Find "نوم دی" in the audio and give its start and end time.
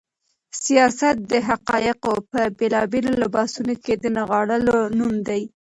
4.97-5.41